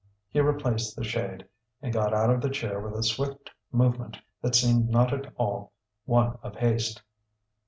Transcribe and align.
He 0.31 0.39
replaced 0.39 0.95
the 0.95 1.03
shade, 1.03 1.45
and 1.79 1.93
got 1.93 2.11
out 2.11 2.31
of 2.31 2.41
the 2.41 2.49
chair 2.49 2.79
with 2.79 2.95
a 2.95 3.03
swift 3.03 3.51
movement 3.71 4.17
that 4.41 4.55
seemed 4.55 4.89
not 4.89 5.13
at 5.13 5.31
all 5.37 5.73
one 6.05 6.39
of 6.41 6.55
haste. 6.55 7.03